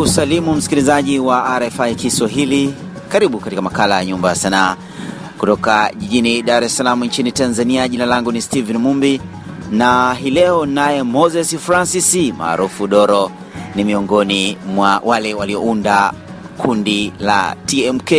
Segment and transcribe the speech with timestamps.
[0.00, 2.74] kusalimu msikilizaji wa RFI Kiswahili.
[3.08, 4.76] Karibu katika makala ya Nyumba ya Sanaa
[5.38, 7.88] kutoka jijini Dar es Salaam nchini Tanzania.
[7.88, 9.20] Jina langu ni Steven Mumbi
[9.70, 13.30] na hii leo naye Moses Francis maarufu Doro
[13.74, 16.12] ni miongoni mwa wale waliounda
[16.58, 18.12] kundi la TMK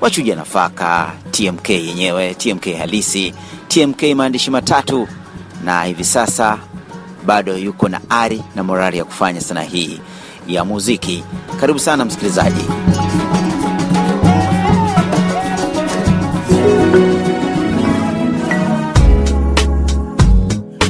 [0.00, 3.34] wachuja nafaka, TMK yenyewe, TMK halisi,
[3.68, 5.08] TMK maandishi matatu,
[5.64, 6.58] na hivi sasa
[7.26, 10.00] bado yuko na ari na morali ya kufanya sanaa hii
[10.48, 11.24] ya muziki.
[11.60, 12.64] Karibu sana msikilizaji.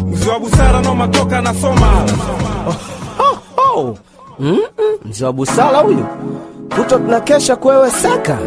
[0.07, 2.05] mzee wa busara no matoka anasoma
[3.77, 3.97] Oh,
[4.39, 4.61] mm-mm,
[5.05, 6.07] mzee wa busara huyu,
[6.77, 8.39] kuto tunakesha kwewe saka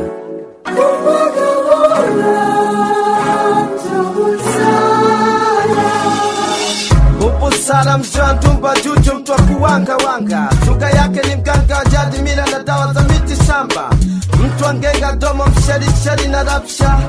[7.67, 12.21] Upusala mzee wa ntumba juju, mtu wa kuwanga wanga, lugha yake ni mganga wa jadi,
[12.23, 13.89] mila na dawa za miti shamba,
[14.45, 16.99] mtu wa ngenga domo, msherisheri na rapsha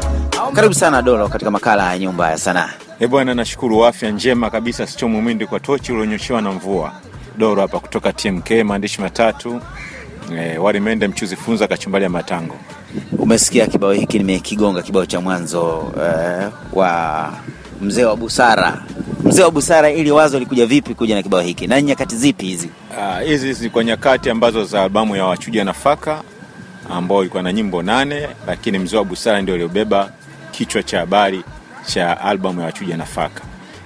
[0.55, 2.69] Karibu sana Dolo katika makala ya Nyumba ya Sanaa.
[3.01, 6.93] E bwana, nashukuru afya njema kabisa, sichomumindi kwa tochi ulionyoshewa na mvua.
[7.37, 9.61] Doro hapa kutoka TMK, maandishi matatu
[10.39, 12.57] e, wali mende mchuzi funza kachumbali ya matango.
[13.19, 17.33] Umesikia kibao hiki, nimekigonga kibao cha mwanzo e, wa
[17.81, 18.83] mzee wa busara.
[19.25, 22.71] Mzee wa busara, ili wazo likuja vipi kuja na kibao hiki na nyakati zipi hizi?
[23.01, 26.23] Ah, Hizi kwa nyakati ambazo za albamu ya wachuja nafaka
[26.91, 30.11] ambao ilikuwa na nyimbo nane, lakini mzee wa busara ndio aliobeba
[30.51, 31.43] kichwa cha habari
[31.87, 33.43] cha albamu ya wachuja nafaka.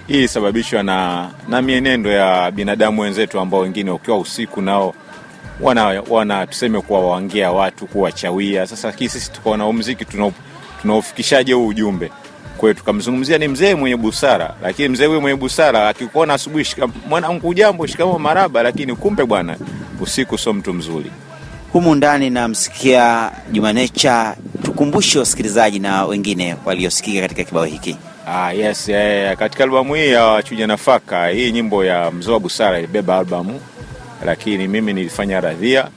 [0.07, 4.95] Hii ilisababishwa na, na mienendo ya binadamu wenzetu ambao wengine ukiwa usiku nao
[5.61, 8.67] wana, wana tuseme kuwawangia watu kuwachawia.
[8.67, 10.33] Sasa sisi tukaona mziki tuna-
[11.57, 12.11] huu ujumbe?
[12.63, 16.67] Hiyo tukamzungumzia ni mzee mwenye busara, lakini mzee huyo mwenye busara akikuona asubuhi,
[17.09, 19.57] mwanangu jambo, shikamoo maraba, lakini kumbe bwana
[20.01, 21.11] usiku sio mtu mzuri.
[21.73, 24.37] Humu ndani namsikia Jumanecha.
[24.63, 27.97] Tukumbushe wasikilizaji na wengine waliosikika katika kibao hiki.
[28.27, 32.79] Ah, yes, yeah, katika albamu hii ya wachuja nafaka, hii nyimbo ya mzee wa busara
[32.79, 33.61] ilibeba albamu,
[34.27, 35.89] lakini mimi nilifanya radhia,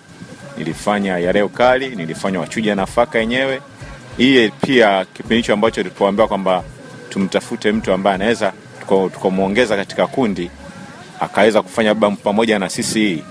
[0.57, 3.61] nilifanya Yareo kali, nilifanya wachuja nafaka yenyewe.
[4.17, 6.63] Hii pia kipindi hicho ambacho tulipoambiwa kwamba
[7.09, 8.53] tumtafute mtu ambaye anaweza
[9.13, 10.49] tukamwongeza katika kundi
[11.19, 13.23] akaweza kufanya albamu pamoja na sisi, hii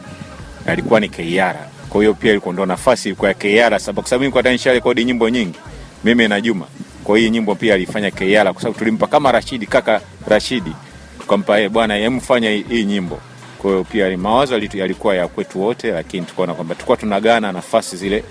[0.67, 1.55] alikuwa ni KR.
[1.89, 5.59] Kwa hiyo pia ilikuwa ndo nafasi ilikuwa ya KR, sababu nilikuwa tayari nisharekodi nyimbo nyingi
[6.05, 6.67] mimi na Juma.
[7.05, 10.73] Kwa hiyo nyimbo pia alifanya KR, kwa sababu tulimpa kama Rashidi, kaka Rashidi,
[11.21, 13.19] tukampa yeye, bwana, hebu fanya hii, hii nyimbo.
[13.59, 18.25] Kwa hiyo pia mawazo yalikuwa ya kwetu wote, lakini tukaona kwamba tulikuwa tunagana nafasi zile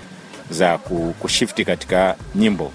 [0.50, 2.72] za ku- kushifti katika nyimbo.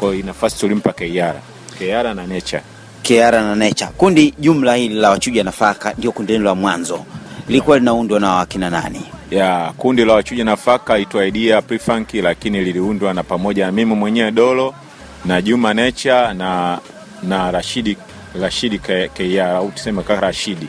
[0.00, 1.40] Kwa hiyo nafasi tulimpa Keiara,
[1.78, 2.62] Keiara na Nature.
[3.02, 7.04] Kiara na Necha, kundi jumla hili la wachuja nafaka ndio kundi lenu la mwanzo,
[7.48, 9.02] lilikuwa linaundwa na wakina nani?
[9.30, 14.30] ya kundi la wachuja nafaka itwa idea Prefunky, lakini liliundwa na pamoja na mimi mwenyewe
[14.30, 14.74] Dolo
[15.24, 16.78] na Juma Nature na
[17.22, 17.96] na Rashidi
[18.40, 18.78] Rashidi
[19.14, 20.66] Kiara au tuseme kaka Rashidi.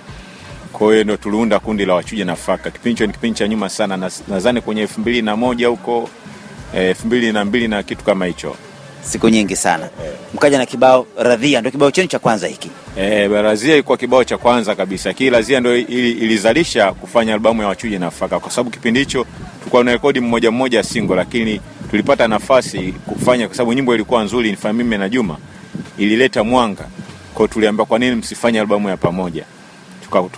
[0.74, 2.72] Kwa hiyo ndo tuliunda kundi la wachuja nafaka.
[2.72, 6.10] Kipindi hicho ni kipindi cha nyuma sana, na- nadhani kwenye elfu mbili na moja huko
[6.74, 8.56] elfu mbili na mbili na kitu kama hicho.
[9.02, 9.90] Siku nyingi sana.
[10.34, 12.70] Mkaja na kibao Radhia, ndio kibao chenu cha kwanza hiki.
[12.98, 15.14] E, Radhia ilikuwa kibao cha kwanza kabisa.
[15.14, 19.26] Kii Radhia ndo ili- ilizalisha kufanya albamu ya wachuja nafaka, kwa sababu kipindi hicho
[19.60, 24.52] tulikuwa na rekodi mmoja mmoja single, lakini tulipata nafasi kufanya, kwa sababu nyimbo ilikuwa nzuri,
[24.52, 25.38] nifanya mimi na Juma,
[25.98, 26.86] ilileta mwanga.
[27.34, 27.48] kwao.
[27.48, 29.44] tuliambia kwa nini msifanye albamu ya pamoja,
[30.04, 30.30] Tuka-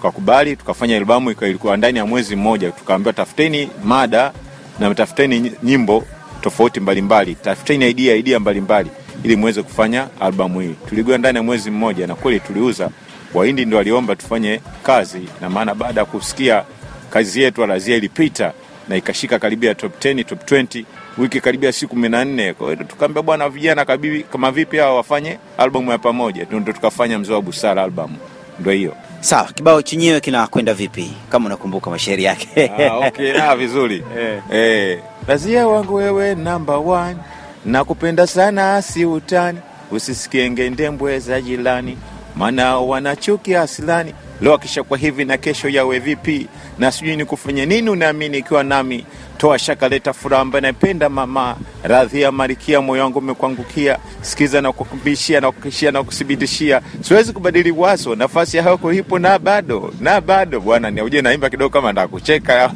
[0.57, 2.71] tukafanya albamu, ilikuwa ndani ya mwezi mmoja.
[2.71, 4.31] Tukaambiwa tafuteni mada
[4.79, 6.03] na tafuteni nyimbo
[6.41, 8.89] tofauti mbalimbali, tafuteni idea idea mbalimbali
[9.23, 10.75] ili muweze kufanya albamu hii.
[10.89, 12.89] Tuligua ndani ya mwezi mmoja, na kweli tuliuza.
[13.33, 16.63] Wahindi ndo waliomba tufanye kazi, na maana baada ya kusikia
[17.09, 18.53] kazi yetu Alazia ilipita
[18.89, 20.83] na ikashika karibia top 10, top 20
[21.17, 22.53] wiki karibia siku kumi na nne.
[22.53, 27.19] Kwa hiyo tukaambia bwana, vijana kabibi, kama vipi hawa wafanye albamu ya pamoja, Ndio- tukafanya
[27.19, 28.15] mzee wa busara albamu,
[28.59, 28.95] ndo hiyo.
[29.19, 32.71] Sawa, kibao chenyewe kinakwenda vipi, kama unakumbuka mashairi yake?
[32.79, 33.33] Ah, okay.
[33.41, 34.03] Ah, vizuri
[34.53, 34.99] eh.
[35.29, 37.17] Razia wangu wewe namba one,
[37.65, 39.59] nakupenda sana si utani,
[39.91, 41.97] usisikie ngendembwe za jilani,
[42.35, 44.13] maana wanachuki asilani.
[44.41, 46.47] Leo akisha kwa hivi na kesho yawe vipi,
[46.79, 49.05] na sijui ni kufanya nini, unaamini ikiwa nami
[49.39, 54.71] toa shaka, leta furaha ambaye naipenda mama, radhi ya marikia, moyo wangu umekuangukia, sikiza na
[54.71, 60.59] kukubishia na kukishia na kuthibitishia, siwezi kubadili wazo, nafasi yako ipo na bado na bado.
[60.59, 62.69] Bwana ni uje naimba kidogo kama ndakucheka.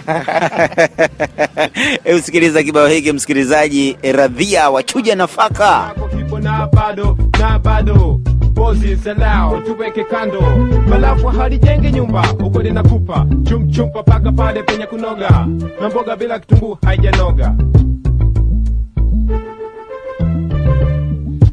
[2.03, 5.91] Hebu sikiliza kibao hiki msikilizaji, Radhia wachuja nafaka.
[6.41, 8.19] Na bado na bado
[8.55, 10.41] pozi zalao tuweke kando.
[10.89, 13.25] Malafu halijenge nyumba ukweli nakupa.
[13.43, 15.29] Chumchumpa paka pale penye kunoga.
[15.81, 17.55] Na mboga bila kitunguu haijanoga.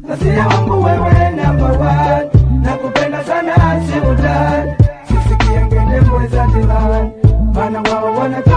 [0.07, 2.29] Nasia wangu wewe number one.
[2.63, 4.71] Nakupenda sana si utani
[6.59, 7.11] jirani
[7.53, 8.50] Maana wao wanachukia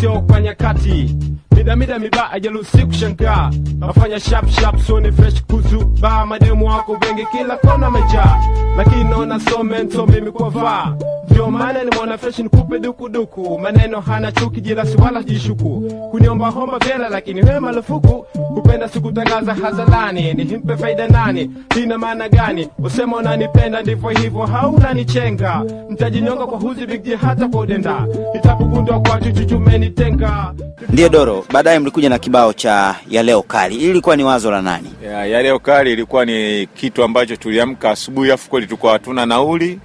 [0.00, 1.16] sio kwa nyakati.
[1.56, 5.84] Midamida mibaa ajalusi kushangaa nafanya sharp soni fresh kuzu.
[6.00, 8.36] Ba mademu wako wengi kila kona mejaa
[8.76, 10.94] lakini naona so mento mimi kwa vaa
[11.30, 15.80] ndio maana nimeona fresh nikupe dukuduku maneno hana chuki jirasi wala jishuku
[16.10, 20.34] kuniomba homba vyela lakini we marufuku kupenda sikutangaza hadharani.
[20.34, 21.50] Nihimpe faida nani?
[21.82, 22.68] Ina maana gani?
[22.78, 28.06] Usema unanipenda ndivyo hivyo haunanichenga ntajinyonga kwa huzi bigji hata kwa udenda.
[28.34, 30.54] Itapugundwa kwa chuchuchumenitenga
[30.88, 33.74] Ndiyo Doro, baadaye mlikuja na kibao cha ya leo kali.
[33.76, 34.90] ili ilikuwa ni wazo la nani?
[35.04, 39.80] Ya, ya leo kali ilikuwa ni kitu ambacho tuliamka asubuhi, afu kweli tulikuwa hatuna nauli,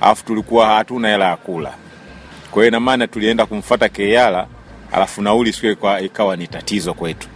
[0.00, 1.72] afu tulikuwa hatuna hela ya kula.
[2.50, 4.46] Kwa hiyo ina maana tulienda kumfuata Keyala,
[4.92, 7.28] alafu nauli sio ikawa ni tatizo kwetu.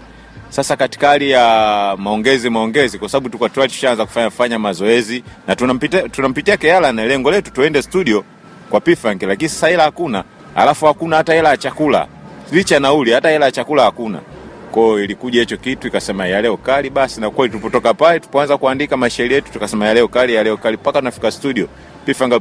[0.48, 6.08] Sasa katika hali ya maongezi maongezi, kwa sababu tulikuwa tulishaanza kufanya fanya mazoezi na tunampitia
[6.08, 8.24] tunampitia Keyala na lengo letu tuende studio
[8.70, 10.24] kwa P-Funk, lakini sasa hela hakuna,
[10.56, 12.06] alafu hakuna hata hela ya chakula,
[12.52, 14.20] licha nauli, hata hela ya chakula hakuna.
[14.72, 18.56] Kwa hiyo ilikuja hicho kitu ikasema ya leo kali basi, na kweli tulipotoka pale tupoanza
[18.58, 21.68] kuandika mashairi yetu tukasema ya leo kali, ya leo kali, mpaka tunafika studio
[22.04, 22.32] P-Funk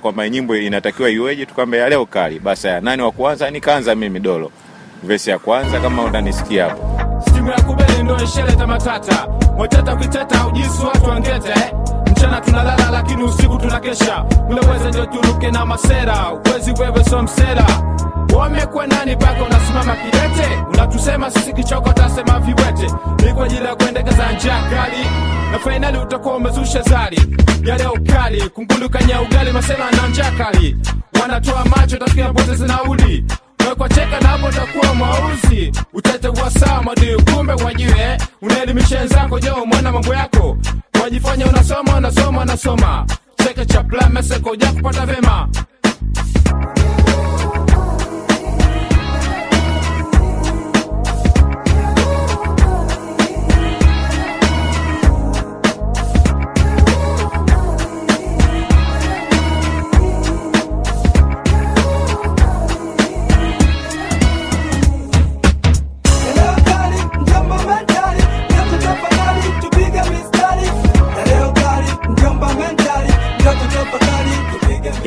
[0.00, 2.38] kwamba nyimbo inatakiwa iweje, ya leo kali.
[2.38, 3.50] Basi ya nani wa kwanza?
[3.50, 4.50] Nikaanza mimi Dolo,
[5.02, 7.00] vesi ya kwanza kama unanisikia hapo.
[7.30, 9.26] Stimu ya kubeli ndo isheleta matata.
[9.56, 11.54] Mwatata ukiteta ujisu watu wangete.
[12.10, 14.24] Mchana tunalala lakini usiku tunakesha.
[14.50, 16.32] Unaweza ndio turuke na masera.
[16.32, 17.66] Uwezi wewe so msera.
[18.36, 20.48] Wamekuwa nani mpaka unasimama kidete?
[20.72, 22.86] Unatusema sisi kichoko tasema viwete.
[23.26, 25.06] Ni kwa ajili ya kuendekeza njia kali
[25.52, 27.18] na fainali utakuwa umezusha zari.
[27.64, 30.76] Yale ukali kungulukanya ugali masema na njia kali.
[31.20, 33.24] Wanatoa macho tafikia poteze nauli.
[33.78, 35.72] Kwa cheka na hapo utakuwa mwauzi.
[35.92, 40.56] Utete wa sawa madui kumbe wajiwe unaelimisha wenzako je umwana mambo yako?
[41.02, 43.06] Wajifanya unasoma unasoma unasoma.
[43.44, 45.48] Cheke cha plameseko ja kupata vema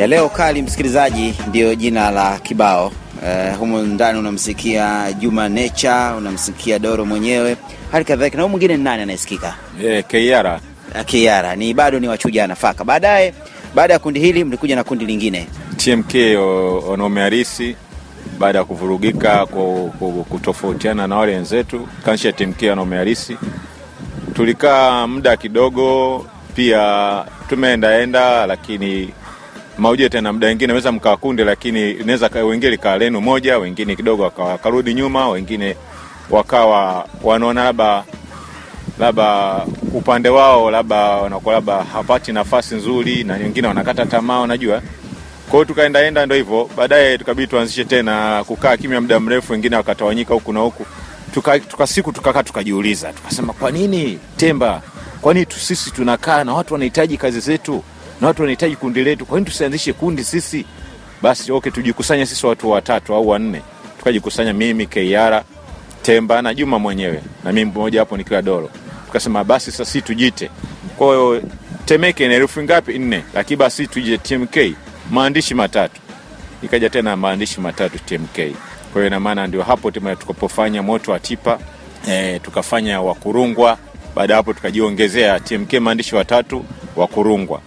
[0.06, 2.88] Ya leo kali, msikilizaji, ndiyo jina la kibao.
[2.88, 7.58] Uh, humu ndani unamsikia Juma Nature, unamsikia Doro mwenyewe,
[7.92, 9.56] hali kadhalika na huyu mwingine ni nani anayesikika?
[9.84, 10.60] Eh, Keyara
[10.96, 12.84] Uh, Kiara ni bado ni wachuja nafaka.
[12.84, 13.34] Baadaye,
[13.76, 15.48] baada ya kundi hili mlikuja na kundi lingine.
[15.78, 16.14] TMK
[16.90, 17.76] wanaume harisi
[18.40, 23.38] baada ya kuvurugika ku- ku- kutofautiana na wale wenzetu kansha TMK wanaume harisi,
[24.34, 26.26] tulikaa muda kidogo,
[26.56, 29.10] pia tumeendaenda, lakini
[29.78, 34.24] maujia tena muda wengine naweza mkawa kundi, lakini inaweza wengine likaa lenu moja, wengine kidogo
[34.24, 35.76] waka- wakarudi nyuma, wengine
[36.30, 38.04] wakawa wanaona labda
[39.00, 39.56] labda
[39.94, 44.82] upande wao labda wanakuwa labda hapati nafasi nzuri, na wengine wanakata tamaa, unajua
[45.50, 46.70] kwa hiyo tukaendaenda, ndo hivyo.
[46.78, 50.86] Baadaye tukabidi tuanzishe tena kukaa kimya muda mrefu, wengine wakatawanyika huku na huku.
[51.34, 54.82] Tuka, tuka siku tukakaa tukajiuliza, tukasema kwa nini Temba,
[55.22, 57.84] kwa nini sisi tunakaa na watu wanahitaji kazi zetu
[58.22, 60.66] na watu wanahitaji kundi letu, kwa nini tusianzishe kundi sisi?
[61.22, 63.62] Basi okay, tujikusanye sisi watu watatu au wanne,
[63.98, 65.44] tukajikusanya mimi, Keiara,
[66.02, 68.70] Temba na Juma mwenyewe na mimi mmoja hapo nikiwa Doro,
[69.06, 70.50] Tukasema basi sasa sisi tujite.
[70.98, 71.42] Kwa
[71.86, 73.00] Temeke ni herufi ngapi?
[73.00, 73.24] Nne.
[73.34, 74.58] Lakini basi tuje TMK
[75.12, 76.02] maandishi matatu.
[76.64, 78.36] Ikaja tena maandishi matatu TMK.
[78.94, 81.60] Kwa hiyo ina ndio hapo tukapofanya moto wa tipa
[82.10, 83.78] e, tukafanya wakurungwa.
[84.16, 87.62] Baada hapo tukajiongezea TMK maandishi watatu wakurungwa.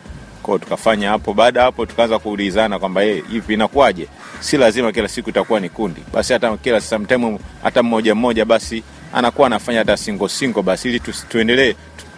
[0.49, 1.35] Kwa tukafanya hapo.
[1.35, 4.09] Baada hapo tukaanza kuulizana kwamba eh, hivi inakuwaje?
[4.41, 8.83] Si lazima kila siku itakuwa ni kundi, basi hata kila sometime hata mmoja mmoja basi
[9.13, 11.75] anakuwa anafanya hata singo singo basi ili tuendelee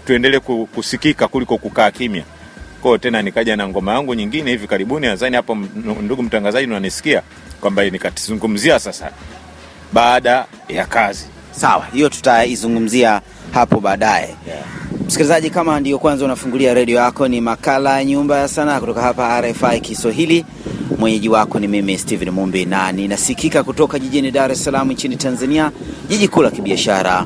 [0.06, 0.38] tuendelee
[0.74, 2.24] kusikika kuliko kukaa kimya.
[2.82, 5.54] Kwao tena nikaja na ngoma yangu nyingine hivi karibuni, nadhani hapo,
[6.02, 7.22] ndugu mtangazaji, unanisikia
[7.60, 9.10] kwamba nikatizungumzia sasa
[9.92, 13.20] baada ya kazi Sawa, hiyo tutaizungumzia
[13.54, 14.36] hapo baadaye.
[15.10, 19.40] Msikilizaji, kama ndiyo kwanza unafungulia redio yako, ni makala ya Nyumba ya Sanaa kutoka hapa
[19.40, 20.44] RFI Kiswahili.
[20.98, 25.70] Mwenyeji wako ni mimi Steven Mumbi na ninasikika kutoka jijini Dar es Salaam nchini Tanzania,
[26.08, 27.24] jiji kuu la kibiashara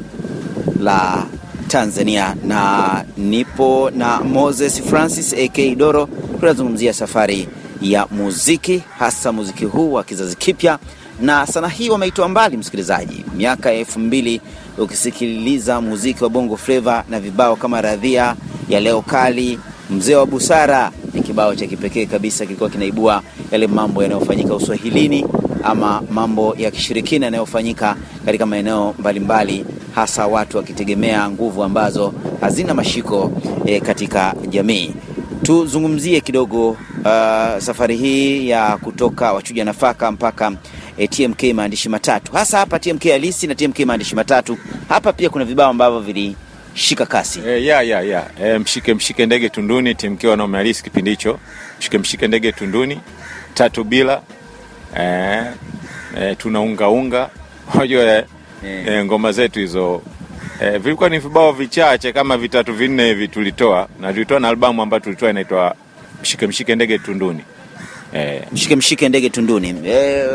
[0.80, 1.26] la
[1.68, 6.08] Tanzania, na nipo na Moses Francis AK Doro.
[6.40, 7.48] Tunazungumzia safari
[7.82, 10.78] ya muziki, hasa muziki huu wa kizazi kipya,
[11.20, 14.40] na sanaa hii wameitoa mbali, msikilizaji, miaka ya elfu mbili
[14.78, 18.36] ukisikiliza muziki wa bongo fleva na vibao kama radhia
[18.68, 19.58] ya leo kali,
[19.90, 25.26] mzee wa busara ni kibao cha kipekee kabisa, kilikuwa kinaibua yale mambo yanayofanyika uswahilini
[25.62, 29.64] ama mambo ya kishirikina yanayofanyika katika maeneo mbalimbali,
[29.94, 33.32] hasa watu wakitegemea nguvu ambazo hazina mashiko
[33.66, 34.94] e, katika jamii.
[35.42, 36.76] Tuzungumzie kidogo uh,
[37.58, 40.52] safari hii ya kutoka wachuja nafaka mpaka
[40.98, 44.58] eh, TMK maandishi matatu, hasa hapa TMK halisi na TMK maandishi matatu.
[44.88, 47.40] Hapa pia kuna vibao ambavyo vilishika kasi.
[47.46, 51.38] E, ya ya ya e, mshike mshike ndege tunduni TMK wanaume halisi kipindi hicho,
[51.78, 53.00] mshike mshike ndege tunduni
[53.54, 54.22] tatu bila
[55.00, 55.42] e,
[56.20, 57.30] e, tunaungaunga
[57.74, 58.24] unajua e,
[58.86, 60.02] e, ngoma zetu hizo.
[60.60, 65.00] E, vilikuwa ni vibao vichache kama vitatu vinne hivi tulitoa, na tulitoa na albamu ambayo
[65.00, 65.74] tulitoa inaitwa
[66.22, 67.40] mshike mshike ndege tunduni
[68.14, 69.74] e, Mshike mshike ndege tunduni.
[69.88, 70.26] Eh,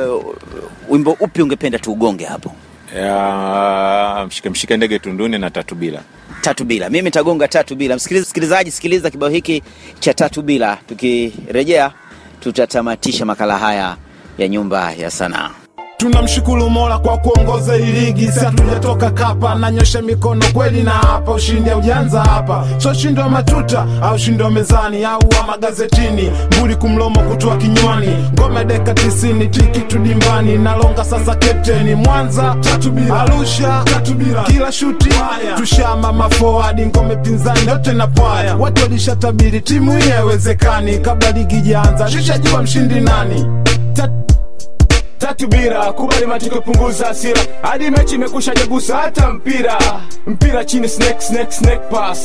[0.89, 2.55] wimbo upi ungependa tuugonge hapo?
[2.95, 6.01] ya, mshike mshike ndege tunduni na tatu bila
[6.41, 6.89] Tatu bila.
[6.89, 7.95] Mimi tagonga tatu bila.
[7.95, 9.63] Msikilizaji, msikilizaji, sikiliza kibao hiki
[9.99, 10.77] cha tatu bila.
[10.87, 11.91] Tukirejea
[12.39, 13.97] tutatamatisha makala haya
[14.37, 15.49] ya nyumba ya sanaa.
[15.99, 18.31] Tunamshukuru mola kwa kuongoza hii ligi.
[18.31, 21.31] Si hatujatoka kapa nanyosha mikono kweli na hapa.
[21.31, 22.65] Ushindi aujanza hapa.
[22.77, 26.31] So ushindi wa matuta au ushindi wa mezani au wa magazetini?
[26.57, 28.07] Mbuli kumlomo kutoa kinywani.
[28.33, 34.71] Ngome deka tisini tiki tudimbani nalonga sasa kapteni mwanza tatu bila arusha tatu bila kila
[34.71, 35.09] shuti
[35.57, 38.55] tushama mafoadi ngome pinzani yote na pwaya.
[38.55, 40.97] Watu walishatabiri timu hii haiwezekani.
[40.99, 43.45] Kabla ligi jaanza shishajua mshindi nani
[45.39, 47.41] Tat tatu bira kubali matiko punguza hasira.
[47.61, 49.77] Hadi mechi imekusha jagusa hata mpira.
[50.27, 52.23] Mpira chini snake snake snake pass.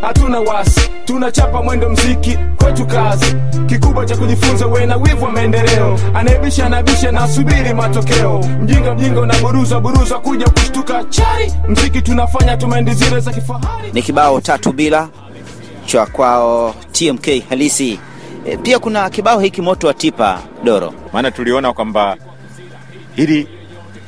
[0.00, 3.36] Hatuna wasi tunachapa mwendo mziki kwetu kazi.
[3.66, 5.98] Kikubwa cha kujifunza we na wivu wa maendeleo.
[6.14, 8.38] Anayebisha anabisha na subiri matokeo.
[8.62, 11.04] Mjinga mjinga unaburuza buruza kuja kushtuka.
[11.04, 13.92] Chari mziki tunafanya tumendi zile za kifahari.
[13.92, 15.08] Ni kibao tatu bila
[15.86, 17.98] cha kwao TMK halisi.
[18.46, 20.94] E, pia kuna kibao hiki moto wa tipa Doro.
[21.12, 22.16] maana tuliona kwamba
[23.16, 23.48] ili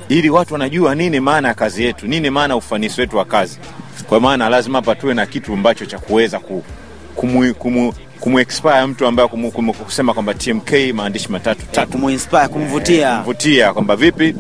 [0.09, 3.59] ili watu wanajua nini maana ya kazi yetu, nini maana ya ufanisi wetu wa kazi.
[4.09, 6.65] Kwa maana lazima hapa tuwe na kitu ambacho cha kuweza ku,
[7.15, 8.39] kumu, kumu, kumu
[8.89, 13.23] mtu ambaye kumu, kumu, kusema kwamba TMK maandishi matatu Ta tatu kumuinspire, kumvutia.
[13.23, 14.35] vutia kwamba vipi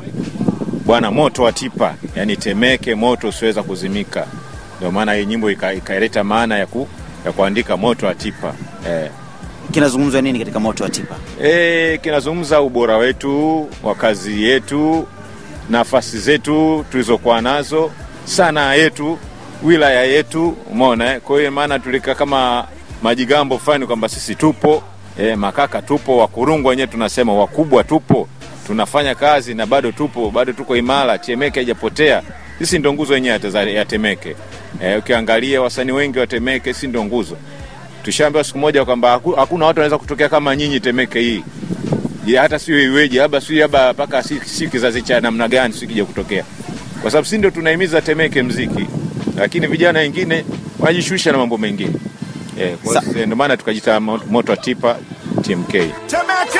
[0.86, 4.26] bwana, moto wa tipa, yani Temeke, moto usiweza kuzimika.
[4.76, 5.72] Ndio maana hii nyimbo ika-
[6.24, 6.88] maana ya, ku,
[7.26, 8.54] ya kuandika moto wa tipa
[8.88, 9.10] eh.
[9.72, 11.16] Kinazungumzwa nini katika moto wa tipa?
[11.44, 15.06] E, kinazungumza ubora wetu wa kazi yetu,
[15.70, 17.90] nafasi zetu tulizokuwa nazo,
[18.24, 19.18] sanaa yetu,
[19.62, 21.20] wilaya yetu, umeona eh?
[21.20, 22.66] Kwa hiyo maana tulika kama
[23.02, 24.82] majigambo fulani kwamba sisi tupo
[25.18, 28.28] e, makaka tupo, wakurungwa wenyewe tunasema wakubwa tupo,
[28.66, 32.22] tunafanya kazi na bado tupo, bado tuko imara, Temeke haijapotea.
[32.58, 33.40] Sisi ndo nguzo yenyewe
[33.74, 34.36] ya Temeke.
[34.82, 37.36] E, ukiangalia wasanii wengi wa Temeke, si ndo nguzo
[38.08, 41.44] tushaambiwa siku moja kwamba hakuna watu wanaweza kutokea kama nyinyi Temeke hii.
[42.26, 45.88] Ya, hata sio iweje, labda sio labda mpaka si, si kizazi cha namna gani sio
[45.88, 46.44] kija kutokea,
[47.02, 48.86] kwa sababu si ndio tunahimiza Temeke mziki,
[49.36, 50.44] lakini vijana wengine
[50.78, 51.92] wanajishusha na mambo mengine.
[52.60, 54.96] Eh, kwa hiyo ndio maana tukajita moto wa tipa
[55.42, 55.70] TMK.
[55.72, 56.58] Temeke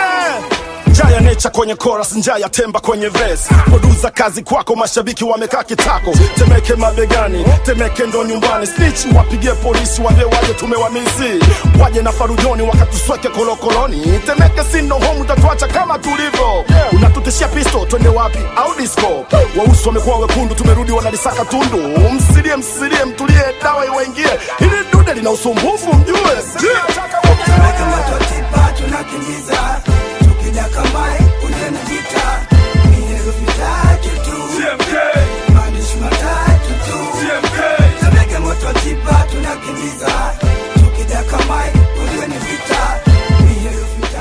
[1.39, 3.55] njaa kwenye chorus, njaa ya temba kwenye verse.
[3.65, 6.13] Produza kazi kwako, mashabiki wamekaa kitako.
[6.39, 8.67] Temeke mabegani, Temeke ndo nyumbani.
[8.67, 11.45] Snitch wapigie polisi, waambie waje tumewamizi,
[11.81, 14.19] waje na farujoni wakatusweke kolokoloni.
[14.27, 16.65] Temeke sino home, utatuacha kama tulivyo.
[16.93, 19.27] Unatutishia pisto, twende wapi au disco?
[19.59, 21.79] wausu wamekuwa wekundu, tumerudi wanalisaka tundu.
[22.13, 24.31] Msilie, msilie, mtulie, dawa iwaingie.
[24.59, 26.19] Hili dude lina usumbufu, mjue
[28.77, 29.78] tunakimbiza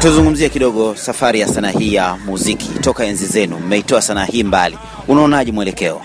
[0.01, 2.69] Tuzungumzie kidogo safari ya sanaa hii ya muziki.
[2.79, 4.77] Toka enzi zenu, mmeitoa sanaa hii mbali.
[5.07, 6.01] Unaonaje mwelekeo?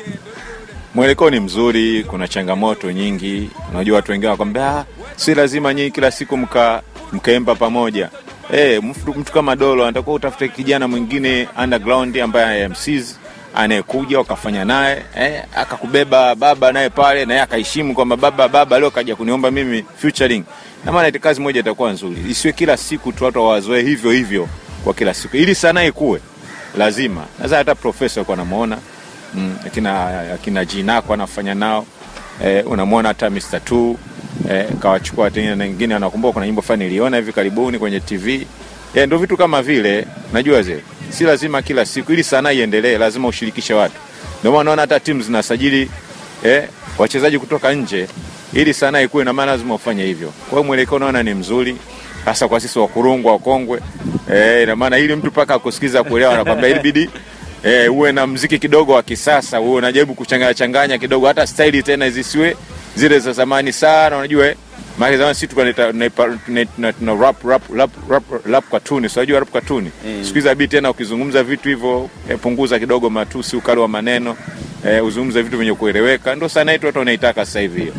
[0.95, 3.51] Mwelekeo ni mzuri, kuna changamoto nyingi.
[3.75, 4.85] Unajua watu wengine wakwambia "Ah,
[5.17, 8.11] si lazima nyinyi kila siku mka mkaemba pamoja.
[8.51, 13.19] Eh, mtu, kama Dolo anatakuwa utafute kijana mwingine underground ambaye MCs
[13.55, 19.17] anayekuja wakafanya naye eh, akakubeba baba naye pale naye akaheshimu kwamba baba baba leo kaja
[19.17, 20.45] kuniomba mimi featuring
[20.85, 22.17] na maana kazi moja itakuwa nzuri.
[22.31, 24.49] Isiwe kila siku tu watu wawazoe hivyo hivyo
[24.85, 25.37] kwa kila siku.
[25.37, 26.21] Ili sanaa ikue
[26.79, 27.25] lazima.
[27.43, 28.79] Sasa hata profesa alikuwa anamuona
[29.35, 31.87] mm, akina akina jinako anafanya nao
[32.45, 33.65] eh, unamwona hata Mr.
[33.65, 33.97] Two
[34.51, 38.47] eh, kawachukua tena na wengine anakumbuka kuna nyimbo fulani niliona hivi karibuni kwenye TV
[38.95, 40.79] eh, ndio vitu kama vile najua ze
[41.11, 43.95] si lazima kila siku ili sanaa iendelee lazima ushirikishe watu.
[44.41, 45.91] Ndio maana unaona hata timu zinasajili
[46.45, 46.63] eh,
[46.99, 48.09] wachezaji kutoka nje
[48.53, 50.29] ili sanaa ikuwe na maana lazima ufanye hivyo.
[50.29, 51.77] Kwa hiyo mwelekeo naona ni mzuri
[52.25, 53.81] hasa kwa sisi wakurungwa wakongwe.
[54.35, 57.11] Eh, ina maana ili mtu paka akusikiza kuelewa anakwambia ilibidi
[57.65, 62.11] eh, uwe na mziki kidogo wa kisasa uwe unajaribu kuchanganya changanya kidogo hata staili tena
[62.11, 62.57] zisiwe
[62.97, 64.57] zile za zamani sana unajua eh?
[64.99, 65.91] maana zamani sisi tulikuwa
[66.67, 70.25] tuna- rap rap rap rap rap cartoon so unajua rap cartoon Mm.
[70.25, 74.37] siku hizi abi tena ukizungumza vitu hivyo eh, punguza kidogo matusi ukali wa maneno
[74.87, 77.93] eh, uzungumze vitu vyenye kueleweka ndio sana yetu watu wanaitaka sasa hivi hiyo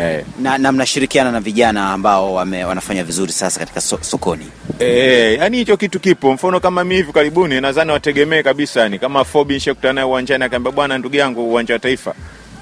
[0.00, 4.46] eh, na, na mnashirikiana na vijana ambao wame, wanafanya vizuri sasa katika so, sokoni
[4.78, 6.32] Eh, yani hicho kitu kipo.
[6.32, 10.72] Mfano kama mimi hivi karibuni nadhani wategemee kabisa ni kama Fobi nishakutana naye uwanjani akaambia
[10.72, 12.14] bwana ndugu yangu uwanja wa taifa.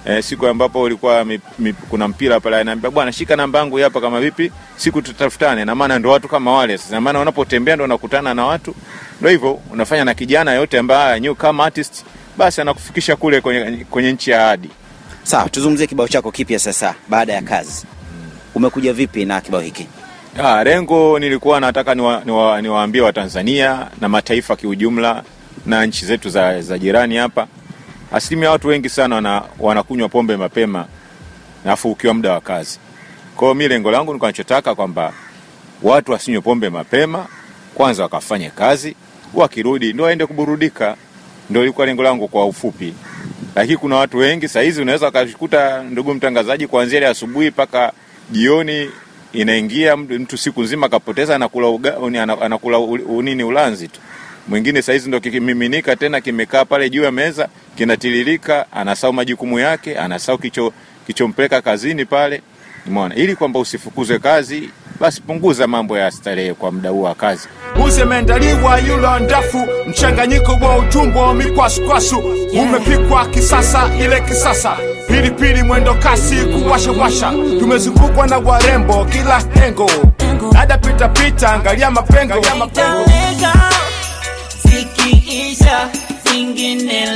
[0.07, 4.01] Eh, siku ambapo ulikuwa mi, mi, kuna mpira pale ananiambia bwana shika namba yangu hapa
[4.01, 5.65] kama vipi siku tutafutane.
[5.65, 6.95] Na maana ndo watu kama wale sasa.
[6.95, 8.75] Na maana unapotembea ndio unakutana na watu.
[9.21, 12.05] Ndio hivyo unafanya na kijana yote ambaye new kama artist
[12.37, 14.71] basi anakufikisha kule kwenye, kwenye nchi ya ahadi.
[15.23, 17.87] sawa tuzungumzie kibao chako kipya sasa baada ya kazi.
[18.55, 19.87] Umekuja vipi na kibao hiki?
[20.45, 25.23] Ah, lengo nilikuwa nataka niwaambie wa, ni wa, ni Watanzania na mataifa kiujumla
[25.67, 27.47] na nchi zetu za, za jirani hapa,
[28.13, 30.87] asilimia watu wengi sana wana, wanakunywa pombe mapema
[31.65, 32.79] alafu ukiwa muda wa kazi.
[33.37, 35.13] Kwa hiyo lengo langu nilikuwa nachotaka kwamba
[35.83, 37.27] watu wasinywe pombe mapema,
[37.75, 38.97] kwanza wakafanye kazi,
[39.35, 40.97] wakirudi ndo waende kuburudika.
[41.51, 42.95] Ndo ilikuwa lengo langu kwa ufupi,
[43.55, 47.93] lakini kuna watu wengi saa unaweza wakashikuta, ndugu mtangazaji, kuanzia ile asubuhi mpaka
[48.31, 48.91] jioni
[49.33, 51.97] inaingia mtu siku nzima akapoteza anakula uga,
[52.41, 54.01] anakula unini ulanzi tu.
[54.49, 60.39] Mwingine saa hizi kikimiminika tena kimekaa pale juu ya meza kinatiririka, anasahau majukumu yake, anasahau
[60.39, 60.73] kicho
[61.07, 62.43] kichompeleka kazini pale.
[62.87, 67.49] Umeona, ili kwamba usifukuzwe kazi, basi punguza mambo ya starehe kwa muda huu wa kazi.
[67.87, 72.19] Usemendaliwa yulo yula ndafu, mchanganyiko wa utumbo wa mikwasukwasu.
[72.53, 74.77] Umepikwa kisasa, ile kisasa.
[75.09, 77.31] Pilipili mwendo kasi kuwashawasha.
[77.59, 79.91] Tumezungukwa na warembo kila hengo,
[80.53, 82.39] dada pita pita, angalia mapengo.
[82.39, 83.71] Italega,
[84.65, 85.89] zikiisha
[86.33, 87.07] zingine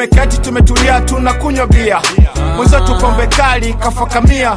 [0.00, 2.00] Tumeketi tumetulia, tunakunywa bia,
[2.56, 4.56] mwenzetu pombe kali kafakamia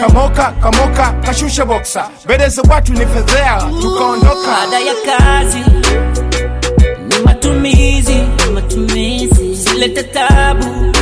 [0.00, 4.58] kamoka kamoka kashusha boksa mbele za watu ni fedhea, tukaondoka.
[4.62, 5.58] Ada ya kazi
[7.08, 9.56] ni matumizi ni matumizi.
[9.56, 10.92] Silete tabu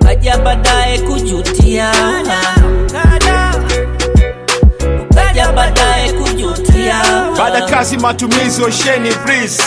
[0.00, 1.92] ukaja baadaye kujutia.
[5.10, 6.01] Ukaja baadaye
[7.38, 9.62] baada kazi matumizi osheni breeze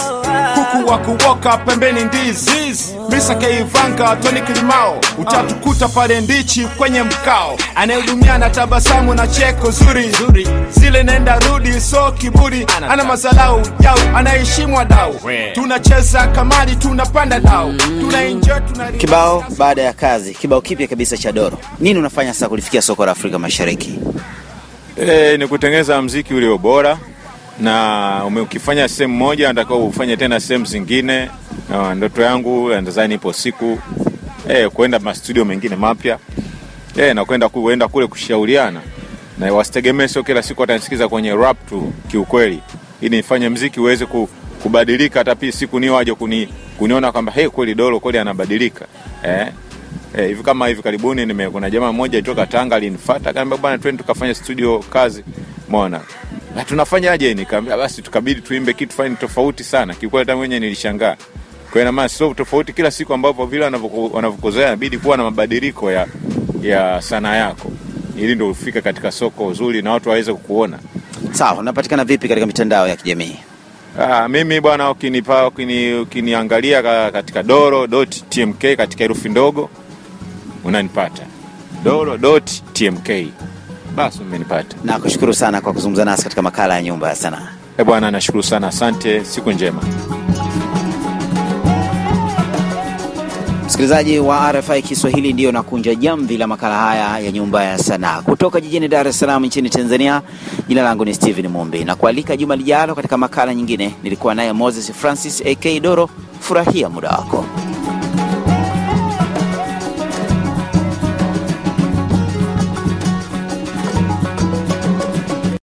[0.56, 2.96] kuku wa kuwoka pembeni ndizi.
[3.10, 5.02] Misa keivanga toni kilimao.
[5.18, 7.58] Utatukuta pale ndichi kwenye mkao.
[7.76, 10.10] Anayehudumia na tabasamu na cheko zuri.
[10.70, 12.68] Zile nenda rudi so kiburi.
[12.90, 15.16] Ana mazalau jau anaheshimu dau
[15.54, 20.34] tunacheza kamali tunapanda dau tunaenjoy tuna kibao baada ya kazi.
[20.34, 21.58] Kibao kipya kabisa cha doro.
[21.80, 24.00] Nini unafanya sasa kulifikia soko la afrika mashariki
[24.98, 26.98] E, ni kutengeneza mziki ulio bora
[27.60, 31.30] na ukifanya sehemu moja natakiwa ufanye tena sehemu zingine.
[31.96, 33.80] Ndoto yangu nadhani ipo siku
[34.50, 36.18] e, kuenda mastudio mengine mapya
[36.98, 38.82] e, na kwenda kuenda kule kushauriana.
[39.40, 42.60] Na wasitegemee sio kila siku watanisikiza kwenye rap tu, kiukweli,
[43.02, 44.30] ili nifanye mziki uweze ku,
[44.64, 48.86] kubadilika, hata pia siku ni waje kuni, kuniona kwamba hey, kweli Dolo kweli anabadilika
[49.24, 49.48] eh,
[50.18, 54.02] Eh, hivi kama hivi karibuni nime kuna jamaa mmoja kutoka Tanga alinifuata akaniambia bwana twende
[54.02, 55.24] tukafanya studio kazi.
[55.70, 56.02] Umeona?
[56.56, 57.34] Na tunafanyaje?
[57.34, 59.94] Nikamwambia basi tukabidi tuimbe kitu fani tofauti sana.
[59.94, 61.16] Kiukweli hata mwenyewe nilishangaa.
[61.72, 65.92] Kwa hiyo maana sio tofauti kila siku ambapo vile wanavyoku- wanavyokozoea inabidi kuwa na mabadiliko
[65.92, 66.08] ya
[66.62, 67.72] ya sanaa yako
[68.18, 70.80] ili ndio ufike katika soko zuri na watu waweze kukuona.
[71.32, 73.36] sawa unapatikana vipi katika mitandao ya kijamii
[74.00, 79.70] Aa, mimi bwana ukinipa ukini, ukiniangalia ka- katika doro.tmk katika herufi ndogo
[80.66, 81.24] unanipata.
[81.84, 83.28] doro.tmk.
[83.96, 84.78] Basi umenipata.
[84.84, 87.48] Nakushukuru sana kwa kuzungumza nasi katika makala ya nyumba ya sanaa
[87.78, 89.82] E bwana, nashukuru sana, asante, siku njema.
[93.66, 98.62] Msikilizaji wa RFI Kiswahili, ndiyo nakunja jamvi la makala haya ya Nyumba ya Sanaa kutoka
[98.62, 100.22] jijini Dar es Salaam nchini Tanzania.
[100.68, 103.96] Jina langu ni Steven Mumbi na kualika juma lijalo katika makala nyingine.
[104.04, 106.10] Nilikuwa naye Moses Francis AK Doro.
[106.40, 107.46] Furahia muda wako.